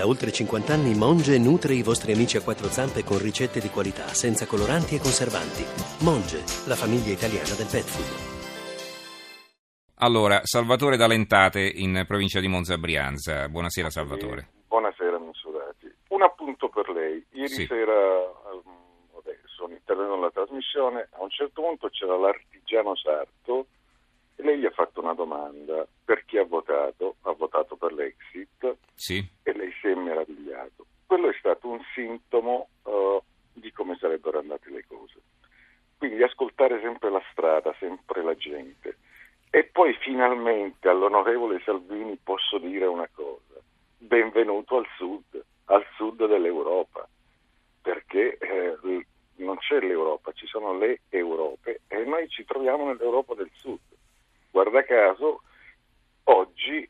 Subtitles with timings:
[0.00, 3.68] Da oltre 50 anni Monge nutre i vostri amici a quattro zampe con ricette di
[3.68, 5.60] qualità, senza coloranti e conservanti.
[6.08, 8.08] Monge, la famiglia italiana del pet food.
[10.00, 13.46] Allora, Salvatore D'Alentate in provincia di Monza Brianza.
[13.50, 14.40] Buonasera Salvatore.
[14.40, 15.92] Eh, buonasera Mensurati.
[16.16, 17.22] Un appunto per lei.
[17.32, 17.66] Ieri Sì.
[17.66, 23.66] sera, ehm, adesso all'interno della trasmissione, a un certo punto c'era l'artigiano sarto
[24.42, 27.16] lei gli ha fatto una domanda per chi ha votato.
[27.22, 29.24] Ha votato per l'Exit Sì?
[29.42, 30.86] e lei si è meravigliato.
[31.06, 33.20] Quello è stato un sintomo eh,
[33.54, 35.14] di come sarebbero andate le cose.
[35.98, 38.96] Quindi ascoltare sempre la strada, sempre la gente.
[39.50, 43.38] E poi finalmente all'onorevole Salvini posso dire una cosa.
[43.98, 47.06] Benvenuto al sud, al sud dell'Europa,
[47.82, 48.76] perché eh,
[49.36, 53.78] non c'è l'Europa, ci sono le Europe e noi ci troviamo nell'Europa del sud.
[54.50, 55.42] Guarda caso,
[56.24, 56.88] oggi eh,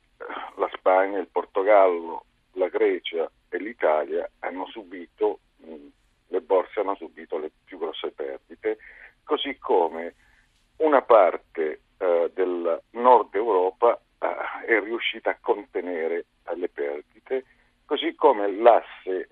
[0.56, 5.74] la Spagna, il Portogallo, la Grecia e l'Italia hanno subito, mh,
[6.28, 8.78] le borse hanno subito le più grosse perdite,
[9.24, 10.14] così come
[10.78, 17.44] una parte eh, del nord Europa eh, è riuscita a contenere le perdite,
[17.84, 19.28] così come l'asse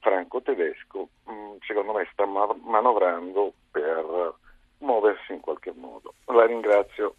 [0.00, 4.34] franco-tedesco mh, secondo me sta ma- manovrando per
[4.78, 6.14] muoversi in qualche modo.
[6.26, 7.16] La ringrazio.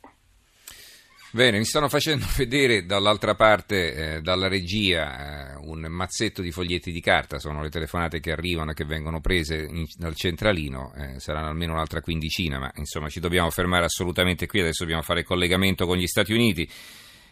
[1.31, 6.92] Bene, mi stanno facendo vedere dall'altra parte, eh, dalla regia, eh, un mazzetto di foglietti
[6.92, 11.19] di carta, sono le telefonate che arrivano e che vengono prese in- dal centralino, eh,
[11.19, 15.86] saranno almeno un'altra quindicina, ma insomma ci dobbiamo fermare assolutamente qui, adesso dobbiamo fare collegamento
[15.86, 16.67] con gli Stati Uniti.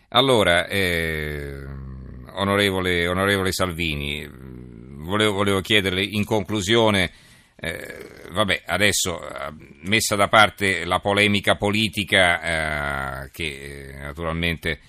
[0.09, 1.63] Allora, eh,
[2.33, 7.11] onorevole, onorevole Salvini, volevo, volevo chiederle in conclusione...
[7.66, 9.52] Eh, vabbè, adesso eh,
[9.85, 14.80] messa da parte la polemica politica eh, che eh, naturalmente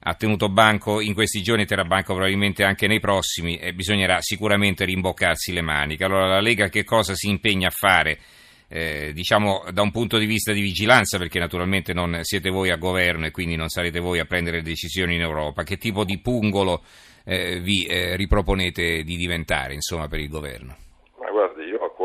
[0.00, 4.20] ha tenuto banco in questi giorni e terrà banco probabilmente anche nei prossimi, eh, bisognerà
[4.20, 6.02] sicuramente rimboccarsi le maniche.
[6.02, 8.18] Allora la Lega che cosa si impegna a fare?
[8.66, 12.76] Eh, diciamo da un punto di vista di vigilanza, perché naturalmente non siete voi a
[12.76, 16.82] governo e quindi non sarete voi a prendere decisioni in Europa, che tipo di pungolo
[17.24, 20.76] eh, vi eh, riproponete di diventare insomma, per il governo?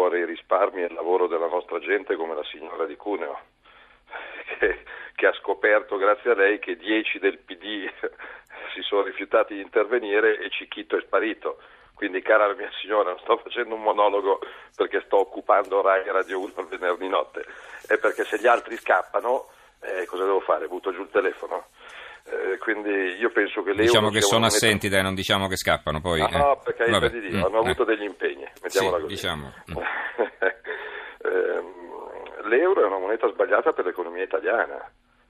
[0.10, 3.42] Cuore i risparmi e il lavoro della nostra gente come la signora di Cuneo,
[4.58, 4.84] che,
[5.14, 7.88] che ha scoperto grazie a lei che 10 del PD
[8.74, 11.60] si sono rifiutati di intervenire e Cicchito è sparito.
[11.94, 14.40] Quindi, cara mia signora, non sto facendo un monologo
[14.76, 17.46] perché sto occupando Rai Radio 1 il venerdì notte,
[17.86, 19.50] è perché se gli altri scappano,
[19.82, 20.68] eh, cosa devo fare?
[20.68, 21.68] Butto giù il telefono.
[22.32, 26.00] Eh, quindi io penso che l'euro Diciamo che sono assenti, dai, non diciamo che scappano
[26.00, 26.22] poi.
[26.22, 26.38] Ah, eh.
[26.38, 27.86] no, per carità Vabbè, di Dio, mm, hanno avuto eh.
[27.86, 29.14] degli impegni, mettiamola Sì, così.
[29.16, 29.78] diciamo, mm.
[31.22, 31.80] Ehm,
[32.50, 34.90] L'euro è una moneta sbagliata per l'economia italiana,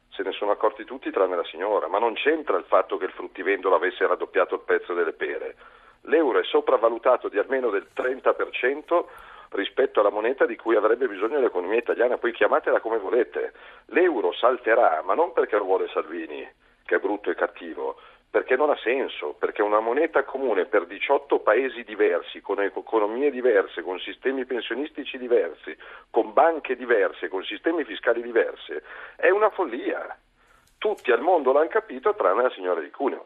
[0.09, 3.11] se ne sono accorti tutti tranne la signora, ma non c'entra il fatto che il
[3.11, 5.55] fruttivendolo avesse raddoppiato il prezzo delle pere.
[6.03, 9.05] L'euro è sopravvalutato di almeno del 30%
[9.49, 13.53] rispetto alla moneta di cui avrebbe bisogno l'economia italiana, poi chiamatela come volete.
[13.87, 16.47] L'euro salterà, ma non perché lo vuole Salvini,
[16.85, 17.97] che è brutto e cattivo,
[18.29, 23.81] perché non ha senso, perché una moneta comune per 18 paesi diversi, con economie diverse,
[23.81, 25.75] con sistemi pensionistici diversi,
[26.11, 28.79] con banche diverse, con sistemi fiscali diversi,
[29.15, 30.15] è una follia.
[30.77, 33.25] Tutti al mondo l'hanno capito tranne la signora di Cuneo.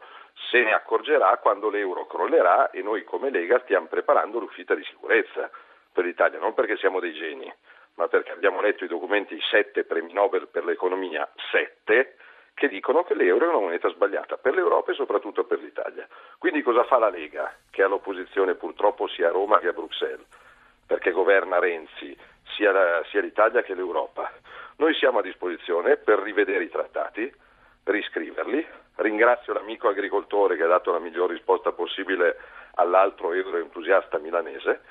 [0.50, 5.50] Se ne accorgerà quando l'euro crollerà e noi come Lega stiamo preparando l'uscita di sicurezza
[5.92, 7.52] per l'Italia, non perché siamo dei geni,
[7.96, 12.16] ma perché abbiamo letto i documenti 7 premi Nobel per l'economia, 7,
[12.54, 16.06] che dicono che l'euro è una moneta sbagliata per l'Europa e soprattutto per l'Italia.
[16.38, 20.26] Quindi cosa fa la Lega, che è all'opposizione purtroppo sia a Roma che a Bruxelles,
[20.86, 22.16] perché governa Renzi
[22.54, 24.30] sia, la- sia l'Italia che l'Europa?
[24.76, 27.32] Noi siamo a disposizione per rivedere i trattati,
[27.84, 28.66] riscriverli.
[28.96, 32.36] Ringrazio l'amico agricoltore che ha dato la miglior risposta possibile
[32.74, 34.82] all'altro euroentusiasta milanese.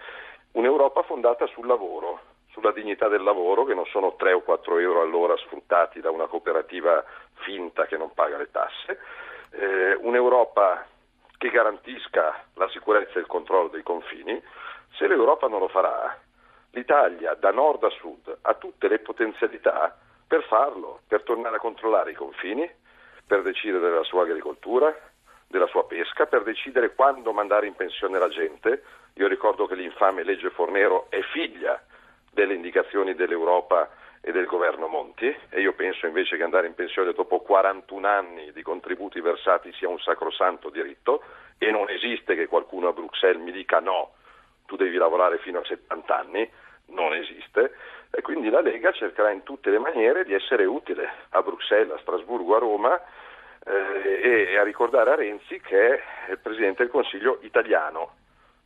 [0.52, 2.20] Un'Europa fondata sul lavoro,
[2.54, 6.28] sulla dignità del lavoro, che non sono 3 o 4 euro all'ora sfruttati da una
[6.28, 7.04] cooperativa
[7.42, 9.00] finta che non paga le tasse.
[9.50, 10.86] Eh, Un'Europa
[11.38, 14.42] che garantisca la sicurezza e il controllo dei confini.
[14.96, 16.16] Se l'Europa non lo farà,
[16.72, 19.98] l'Italia da nord a sud ha tutte le potenzialità
[20.28, 22.70] per farlo, per tornare a controllare i confini,
[23.26, 24.96] per decidere della sua agricoltura,
[25.48, 28.84] della sua pesca, per decidere quando mandare in pensione la gente.
[29.16, 31.84] Io ricordo che l'infame legge Fornero è figlia
[32.34, 33.90] delle indicazioni dell'Europa
[34.22, 38.52] e del governo Monti e io penso invece che andare in pensione dopo 41 anni
[38.54, 41.24] di contributi versati sia un sacrosanto diritto
[41.58, 44.14] e non esiste che qualcuno a Bruxelles mi dica no,
[44.66, 46.50] tu devi lavorare fino a 70 anni,
[46.88, 47.76] non esiste.
[48.12, 52.00] E quindi la Lega cercherà in tutte le maniere di essere utile a Bruxelles, a
[52.00, 53.02] Strasburgo, a Roma
[53.66, 58.16] eh, e a ricordare a Renzi che è il Presidente del Consiglio italiano,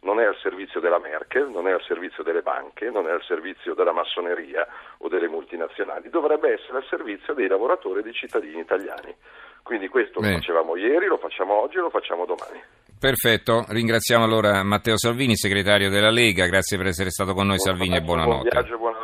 [0.02, 3.24] non è al servizio della Merkel, non è al servizio delle banche, non è al
[3.24, 4.66] servizio della massoneria
[5.00, 9.16] o delle multinazionali, dovrebbe essere al servizio dei lavoratori e dei cittadini italiani.
[9.64, 10.32] Quindi questo Beh.
[10.32, 12.62] lo facevamo ieri, lo facciamo oggi e lo facciamo domani.
[13.00, 17.76] Perfetto, ringraziamo allora Matteo Salvini, segretario della Lega, grazie per essere stato con noi buon
[17.76, 18.50] Salvini e buonanotte.
[18.50, 18.97] Buon viaggio, buonanotte.